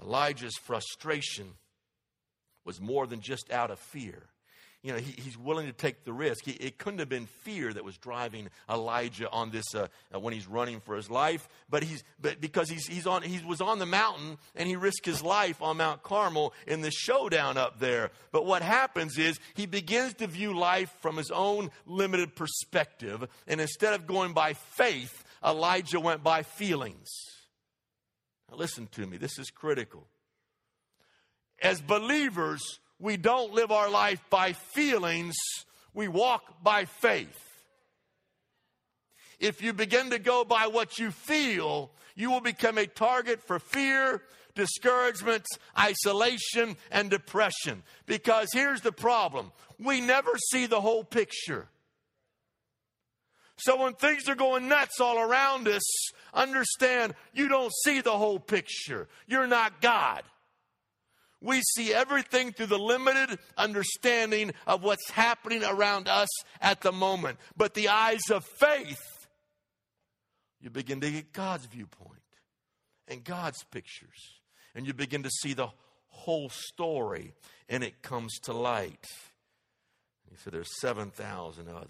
[0.01, 1.55] Elijah's frustration
[2.65, 4.29] was more than just out of fear.
[4.85, 6.45] You know, he, he's willing to take the risk.
[6.45, 10.35] He, it couldn't have been fear that was driving Elijah on this uh, uh, when
[10.35, 13.79] he's running for his life, but he's but because he's he's on he was on
[13.79, 18.11] the mountain and he risked his life on Mount Carmel in the showdown up there.
[18.31, 23.63] But what happens is he begins to view life from his own limited perspective, and
[23.63, 27.09] instead of going by faith, Elijah went by feelings.
[28.51, 29.17] Now listen to me.
[29.17, 30.07] This is critical
[31.63, 35.37] as believers, we don't live our life by feelings,
[35.93, 37.39] we walk by faith.
[39.39, 43.59] If you begin to go by what you feel, you will become a target for
[43.59, 44.23] fear,
[44.55, 45.45] discouragement,
[45.79, 47.83] isolation, and depression.
[48.07, 51.69] Because here's the problem we never see the whole picture.
[53.59, 55.83] So when things are going nuts all around us,
[56.33, 59.09] understand you don't see the whole picture.
[59.27, 60.23] You're not God.
[61.45, 67.39] We see everything through the limited understanding of what's happening around us at the moment.
[67.55, 69.27] But the eyes of faith,
[70.59, 72.23] you begin to get God's viewpoint
[73.09, 74.41] and God's pictures.
[74.75, 75.69] And you begin to see the
[76.07, 77.35] whole story
[77.69, 79.07] and it comes to light.
[80.31, 81.89] He said there's 7,000 others.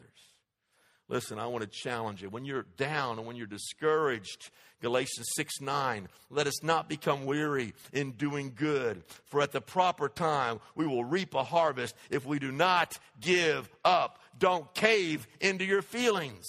[1.08, 2.30] Listen, I want to challenge you.
[2.30, 7.74] When you're down and when you're discouraged, Galatians 6 9, let us not become weary
[7.92, 12.38] in doing good, for at the proper time we will reap a harvest if we
[12.38, 14.18] do not give up.
[14.38, 16.44] Don't cave into your feelings.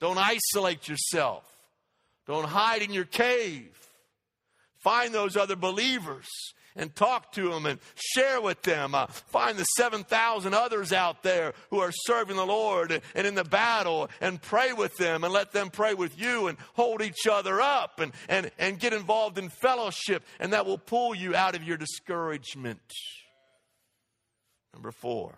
[0.00, 1.44] Don't isolate yourself.
[2.26, 3.76] Don't hide in your cave.
[4.78, 6.26] Find those other believers
[6.76, 8.94] and talk to them and share with them.
[8.94, 13.44] Uh, find the 7,000 others out there who are serving the Lord and in the
[13.44, 17.60] battle and pray with them and let them pray with you and hold each other
[17.60, 20.22] up and, and, and get involved in fellowship.
[20.38, 22.80] And that will pull you out of your discouragement.
[24.72, 25.34] Number four,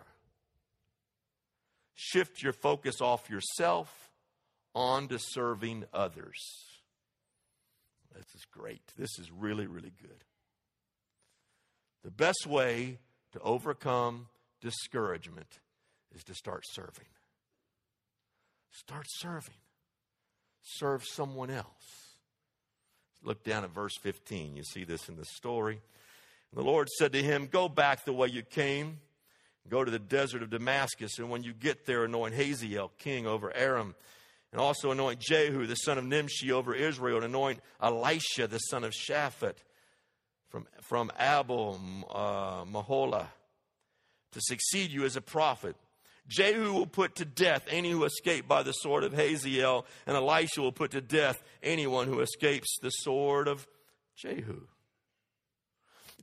[1.95, 4.11] shift your focus off yourself
[4.75, 6.37] onto serving others.
[8.15, 8.81] This is great.
[8.97, 10.23] This is really, really good.
[12.03, 12.99] The best way
[13.31, 14.27] to overcome
[14.61, 15.59] discouragement
[16.13, 17.07] is to start serving.
[18.71, 19.55] Start serving.
[20.61, 21.67] Serve someone else.
[23.23, 24.55] look down at verse 15.
[24.55, 25.81] You see this in the story.
[26.51, 28.99] And the Lord said to him, Go back the way you came.
[29.69, 33.55] Go to the desert of Damascus, and when you get there, anoint Hazael king over
[33.55, 33.95] Aram,
[34.51, 38.83] and also anoint Jehu the son of Nimshi over Israel, and anoint Elisha the son
[38.83, 39.55] of Shaphat
[40.53, 41.79] from, from Abel
[42.13, 43.25] uh, Meholah
[44.33, 45.75] to succeed you as a prophet.
[46.27, 50.61] Jehu will put to death any who escape by the sword of Hazael, and Elisha
[50.61, 53.67] will put to death anyone who escapes the sword of
[54.15, 54.61] Jehu.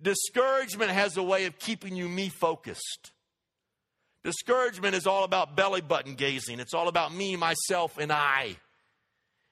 [0.01, 3.11] Discouragement has a way of keeping you me focused.
[4.23, 6.61] Discouragement is all about belly button gazing.
[6.61, 8.57] It's all about me, myself, and I.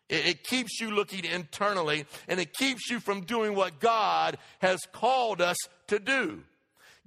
[0.09, 4.81] It, it, keeps you looking internally and it keeps you from doing what God has
[4.93, 5.57] called us
[5.89, 6.43] to do.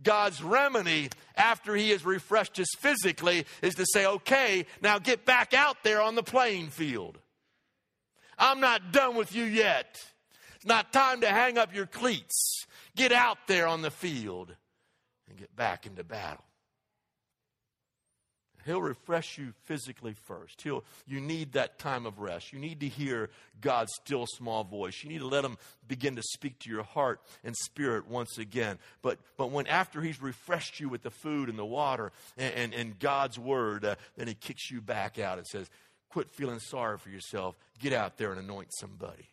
[0.03, 5.53] God's remedy after he has refreshed us physically is to say, okay, now get back
[5.53, 7.17] out there on the playing field.
[8.37, 9.97] I'm not done with you yet.
[10.55, 12.65] It's not time to hang up your cleats.
[12.95, 14.55] Get out there on the field
[15.29, 16.43] and get back into battle.
[18.65, 20.61] He'll refresh you physically first.
[20.61, 22.53] He'll, you need that time of rest.
[22.53, 25.03] You need to hear God's still small voice.
[25.03, 25.57] You need to let him
[25.87, 28.77] begin to speak to your heart and spirit once again.
[29.01, 32.73] But, but when after he's refreshed you with the food and the water and, and,
[32.73, 35.69] and God's word, uh, then he kicks you back out and says,
[36.09, 37.55] quit feeling sorry for yourself.
[37.79, 39.29] Get out there and anoint somebody.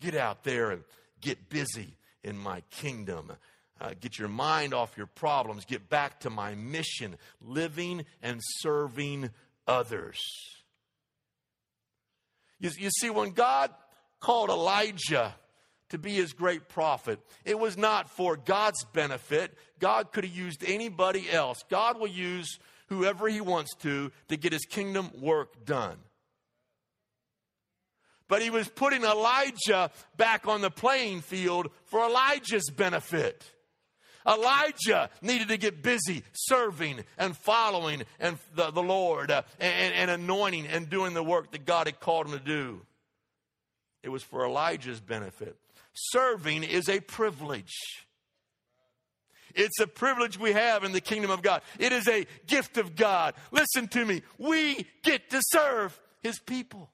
[0.00, 0.84] Get out there and
[1.20, 3.32] get busy in my kingdom.
[3.80, 5.64] Uh, get your mind off your problems.
[5.64, 9.30] Get back to my mission, living and serving
[9.66, 10.20] others.
[12.58, 13.70] You, you see, when God
[14.20, 15.34] called Elijah
[15.90, 19.56] to be his great prophet, it was not for God's benefit.
[19.78, 21.58] God could have used anybody else.
[21.70, 22.58] God will use
[22.88, 25.98] whoever he wants to to get his kingdom work done.
[28.28, 33.42] But he was putting Elijah back on the playing field for Elijah's benefit.
[34.28, 40.10] Elijah needed to get busy serving and following and the, the Lord uh, and, and
[40.10, 42.82] anointing and doing the work that God had called him to do.
[44.02, 45.56] It was for Elijah's benefit.
[45.94, 47.74] Serving is a privilege.
[49.54, 51.62] It's a privilege we have in the kingdom of God.
[51.78, 53.34] It is a gift of God.
[53.50, 54.22] Listen to me.
[54.36, 56.90] We get to serve his people.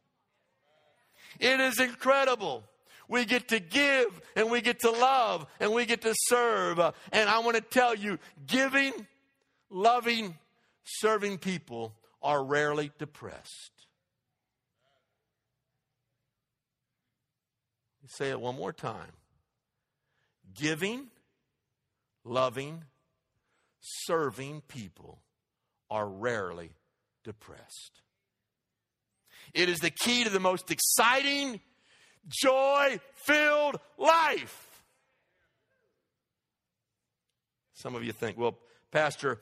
[1.40, 2.64] It is incredible.
[3.08, 6.78] We get to give and we get to love and we get to serve.
[7.12, 8.92] And I want to tell you, giving,
[9.70, 10.36] loving,
[10.84, 13.72] serving people are rarely depressed.
[18.06, 19.12] Say it one more time.
[20.54, 21.08] Giving,
[22.24, 22.84] loving,
[23.80, 25.18] serving people
[25.90, 26.70] are rarely
[27.24, 28.02] depressed.
[29.52, 31.60] It is the key to the most exciting
[32.28, 34.82] joy filled life.
[37.74, 38.56] Some of you think, well,
[38.90, 39.40] Pastor,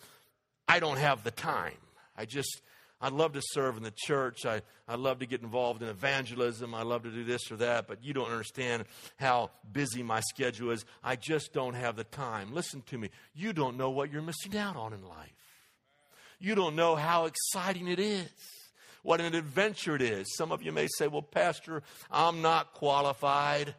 [0.66, 1.76] I don't have the time.
[2.16, 2.62] I just,
[3.00, 4.46] I'd love to serve in the church.
[4.46, 6.74] I, I love to get involved in evangelism.
[6.74, 8.84] I love to do this or that, but you don't understand
[9.16, 10.84] how busy my schedule is.
[11.04, 12.52] I just don't have the time.
[12.52, 13.10] Listen to me.
[13.34, 15.32] You don't know what you're missing out on in life.
[16.38, 18.28] You don't know how exciting it is
[19.02, 20.34] what an adventure it is.
[20.36, 23.74] Some of you may say, Well, Pastor, I'm not qualified.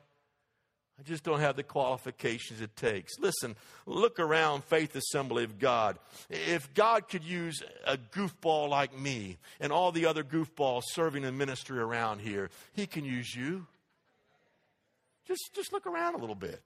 [0.99, 3.13] I just don't have the qualifications it takes.
[3.19, 3.55] Listen,
[3.87, 5.97] look around Faith Assembly of God.
[6.29, 11.35] If God could use a goofball like me and all the other goofballs serving in
[11.35, 13.65] ministry around here, He can use you.
[15.27, 16.61] Just, just look around a little bit.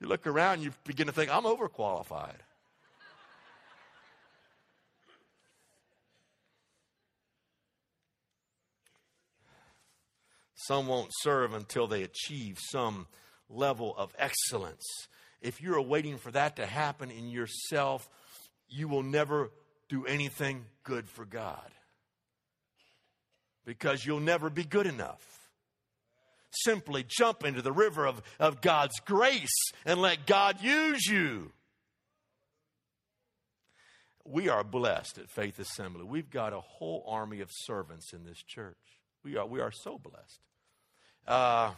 [0.00, 2.40] You look around, you begin to think, I'm overqualified.
[10.66, 13.06] Some won't serve until they achieve some
[13.48, 14.84] level of excellence.
[15.40, 18.08] If you're waiting for that to happen in yourself,
[18.68, 19.50] you will never
[19.88, 21.70] do anything good for God
[23.66, 25.22] because you'll never be good enough.
[26.50, 31.52] Simply jump into the river of, of God's grace and let God use you.
[34.24, 36.04] We are blessed at Faith Assembly.
[36.04, 38.78] We've got a whole army of servants in this church.
[39.22, 40.40] We are, we are so blessed.
[41.26, 41.72] Uh,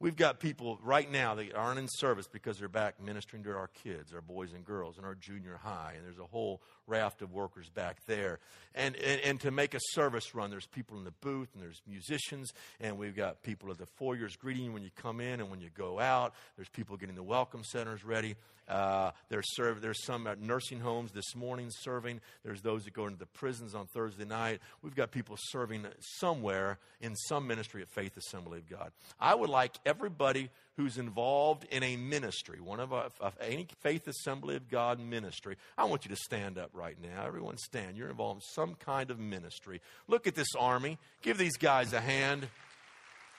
[0.00, 3.68] we've got people right now that aren't in service because they're back ministering to our
[3.68, 5.94] kids, our boys and girls, in our junior high.
[5.96, 8.38] And there's a whole raft of workers back there.
[8.74, 11.80] And, and, and to make a service run, there's people in the booth and there's
[11.86, 15.50] musicians, and we've got people at the foyers greeting you when you come in and
[15.50, 16.34] when you go out.
[16.56, 18.36] There's people getting the welcome centers ready.
[18.68, 22.20] Uh, there's, serve, there's some at nursing homes this morning serving.
[22.44, 24.60] There's those that go into the prisons on Thursday night.
[24.82, 25.86] We've got people serving
[26.18, 28.92] somewhere in some ministry at Faith Assembly of God.
[29.20, 34.08] I would like everybody who's involved in a ministry, one of, a, of any Faith
[34.08, 37.24] Assembly of God ministry, I want you to stand up right now.
[37.26, 37.96] Everyone stand.
[37.96, 39.80] You're involved in some kind of ministry.
[40.08, 40.98] Look at this army.
[41.22, 42.48] Give these guys a hand.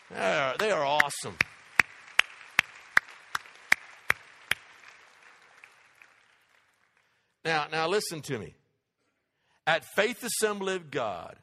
[0.09, 1.35] They are, they are awesome.
[7.43, 8.55] Now, now listen to me.
[9.67, 11.37] At Faith Assembly of God,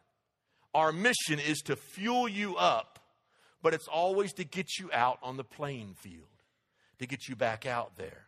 [0.75, 2.92] our mission is to fuel you up
[3.63, 6.27] but it's always to get you out on the playing field,
[6.99, 8.27] to get you back out there.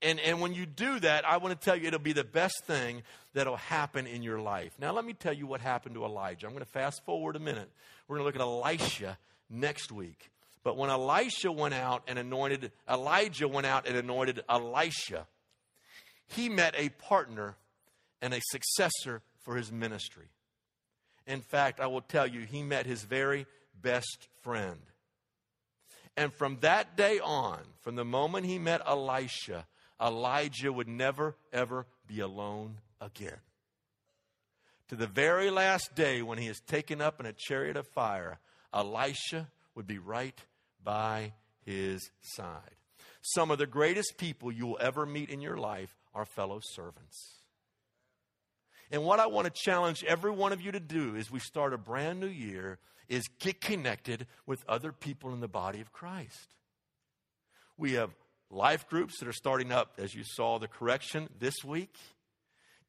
[0.00, 2.64] And, and when you do that, I want to tell you it'll be the best
[2.64, 3.02] thing
[3.32, 4.72] that'll happen in your life.
[4.78, 6.46] Now, let me tell you what happened to Elijah.
[6.46, 7.70] I'm going to fast forward a minute.
[8.06, 10.30] We're going to look at Elisha next week.
[10.62, 15.26] But when Elisha went out and anointed, Elijah went out and anointed Elisha,
[16.26, 17.56] he met a partner
[18.20, 20.26] and a successor for his ministry.
[21.26, 23.46] In fact, I will tell you, he met his very
[23.80, 24.80] best friend.
[26.16, 29.66] And from that day on, from the moment he met Elisha,
[30.00, 33.40] Elijah would never, ever be alone again.
[34.88, 38.38] To the very last day when he is taken up in a chariot of fire,
[38.72, 40.38] Elisha would be right
[40.82, 41.32] by
[41.64, 42.76] his side.
[43.22, 47.38] Some of the greatest people you will ever meet in your life are fellow servants.
[48.90, 51.72] And what I want to challenge every one of you to do is we start
[51.72, 52.78] a brand new year
[53.08, 56.54] is get connected with other people in the body of Christ.
[57.76, 58.10] We have
[58.50, 61.96] life groups that are starting up, as you saw the correction this week.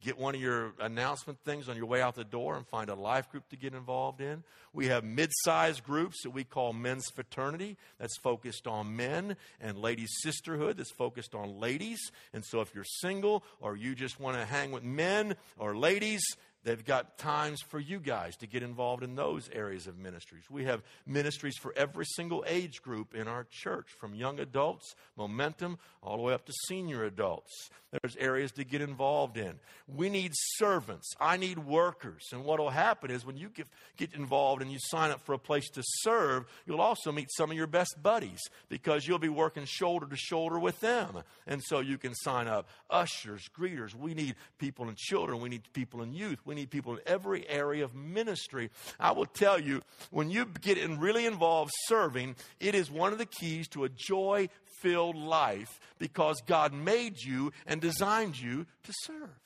[0.01, 2.95] Get one of your announcement things on your way out the door and find a
[2.95, 4.43] life group to get involved in.
[4.71, 9.79] We have mid sized groups that we call men's fraternity that's focused on men, and
[9.79, 11.99] ladies' sisterhood that's focused on ladies.
[12.33, 16.21] And so if you're single or you just want to hang with men or ladies,
[16.65, 20.49] They've got times for you guys to get involved in those areas of ministries.
[20.49, 25.77] We have ministries for every single age group in our church, from young adults, momentum,
[26.01, 27.69] all the way up to senior adults.
[28.01, 29.59] There's areas to get involved in.
[29.87, 31.13] We need servants.
[31.19, 32.23] I need workers.
[32.33, 35.33] And what will happen is when you get, get involved and you sign up for
[35.33, 39.29] a place to serve, you'll also meet some of your best buddies because you'll be
[39.29, 41.23] working shoulder to shoulder with them.
[41.47, 43.93] And so you can sign up ushers, greeters.
[43.93, 45.39] We need people in children.
[45.39, 46.39] We need people in youth.
[46.43, 48.69] We need people in every area of ministry.
[48.99, 49.81] I will tell you,
[50.11, 53.89] when you get in really involved serving, it is one of the keys to a
[53.89, 54.49] joy
[54.81, 59.44] filled life because God made you and designed you to serve.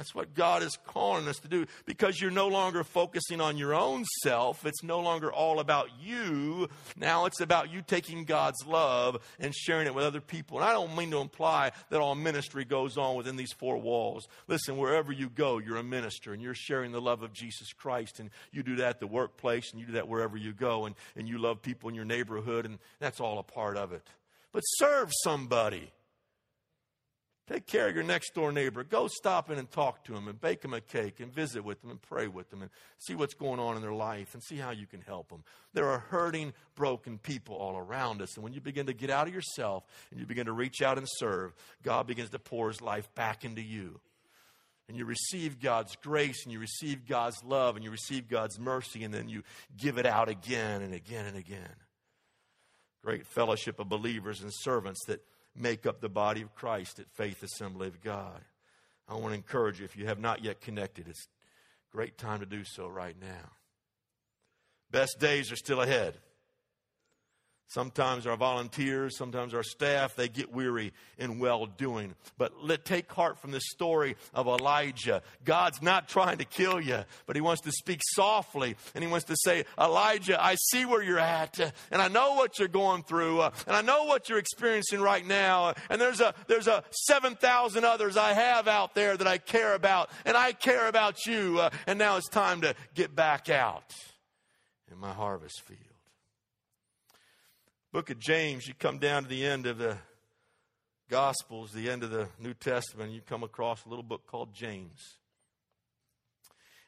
[0.00, 3.74] That's what God is calling us to do because you're no longer focusing on your
[3.74, 4.64] own self.
[4.64, 6.70] It's no longer all about you.
[6.96, 10.56] Now it's about you taking God's love and sharing it with other people.
[10.56, 14.26] And I don't mean to imply that all ministry goes on within these four walls.
[14.48, 18.20] Listen, wherever you go, you're a minister and you're sharing the love of Jesus Christ.
[18.20, 20.86] And you do that at the workplace and you do that wherever you go.
[20.86, 24.08] And, and you love people in your neighborhood, and that's all a part of it.
[24.50, 25.92] But serve somebody.
[27.50, 28.84] Take care of your next door neighbor.
[28.84, 31.80] Go stop in and talk to them and bake them a cake and visit with
[31.80, 34.54] them and pray with them and see what's going on in their life and see
[34.54, 35.42] how you can help them.
[35.72, 38.36] There are hurting, broken people all around us.
[38.36, 39.82] And when you begin to get out of yourself
[40.12, 43.44] and you begin to reach out and serve, God begins to pour his life back
[43.44, 43.98] into you.
[44.88, 49.02] And you receive God's grace and you receive God's love and you receive God's mercy
[49.02, 49.42] and then you
[49.76, 51.74] give it out again and again and again.
[53.02, 55.24] Great fellowship of believers and servants that
[55.60, 58.40] make up the body of Christ at Faith Assembly of God.
[59.08, 61.26] I want to encourage you, if you have not yet connected, it's
[61.92, 63.50] a great time to do so right now.
[64.90, 66.14] Best days are still ahead.
[67.70, 72.16] Sometimes our volunteers, sometimes our staff, they get weary in well doing.
[72.36, 75.22] But let take heart from the story of Elijah.
[75.44, 79.26] God's not trying to kill you, but he wants to speak softly and he wants
[79.26, 81.60] to say, Elijah, I see where you're at
[81.92, 85.74] and I know what you're going through and I know what you're experiencing right now.
[85.88, 90.10] And there's a, there's a 7,000 others I have out there that I care about
[90.24, 91.60] and I care about you.
[91.86, 93.94] And now it's time to get back out
[94.90, 95.89] in my harvest field
[97.92, 99.96] book of James, you come down to the end of the
[101.08, 105.16] Gospels, the end of the New Testament, you come across a little book called James.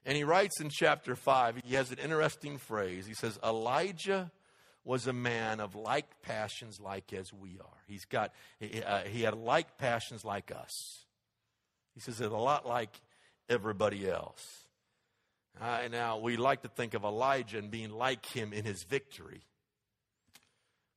[0.06, 3.04] And he writes in chapter 5, he has an interesting phrase.
[3.06, 4.30] He says, Elijah
[4.84, 7.82] was a man of like passions like as we are.
[7.88, 11.04] He's got, he, uh, he had like passions like us.
[11.94, 13.00] He says it's a lot like
[13.48, 14.44] everybody else.
[15.60, 19.42] Uh, now, we like to think of Elijah and being like him in his victory.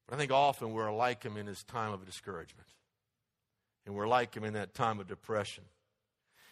[0.08, 2.68] But I think often we're like him in his time of discouragement.
[3.86, 5.64] And we're like him in that time of depression.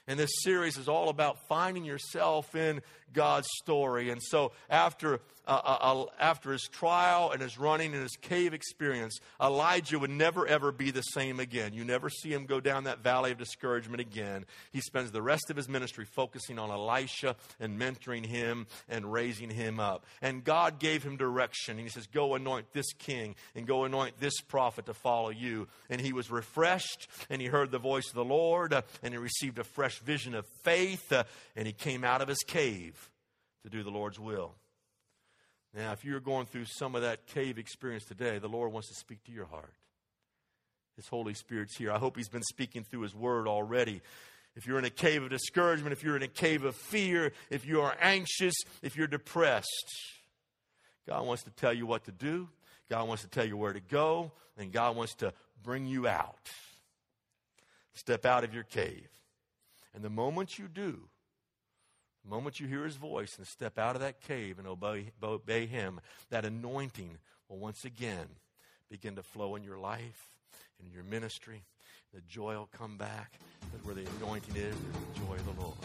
[0.07, 2.81] And this series is all about finding yourself in
[3.13, 4.09] God's story.
[4.09, 8.53] And so, after, uh, uh, uh, after his trial and his running and his cave
[8.53, 11.73] experience, Elijah would never, ever be the same again.
[11.73, 14.45] You never see him go down that valley of discouragement again.
[14.71, 19.49] He spends the rest of his ministry focusing on Elisha and mentoring him and raising
[19.49, 20.05] him up.
[20.21, 21.77] And God gave him direction.
[21.77, 25.67] And he says, Go anoint this king and go anoint this prophet to follow you.
[25.89, 29.59] And he was refreshed and he heard the voice of the Lord and he received
[29.59, 31.11] a fresh vision of faith
[31.55, 33.09] and he came out of his cave
[33.63, 34.55] to do the Lord's will.
[35.75, 38.95] Now, if you're going through some of that cave experience today, the Lord wants to
[38.95, 39.73] speak to your heart.
[40.95, 41.91] His Holy Spirit's here.
[41.91, 44.01] I hope He's been speaking through His Word already.
[44.55, 47.65] If you're in a cave of discouragement, if you're in a cave of fear, if
[47.65, 48.53] you are anxious,
[48.83, 49.67] if you're depressed,
[51.07, 52.47] God wants to tell you what to do.
[52.89, 56.51] God wants to tell you where to go, and God wants to bring you out.
[57.95, 59.07] Step out of your cave.
[59.95, 60.99] And the moment you do,
[62.23, 65.65] the moment you hear his voice and step out of that cave and obey, obey
[65.65, 65.99] him,
[66.29, 67.17] that anointing
[67.49, 68.27] will once again
[68.89, 70.29] begin to flow in your life,
[70.79, 71.63] and in your ministry.
[72.13, 73.39] The joy will come back.
[73.71, 75.77] But where the anointing is, the joy of the Lord.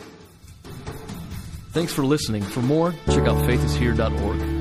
[1.72, 2.42] Thanks for listening.
[2.42, 4.57] For more, check out faithishere.org.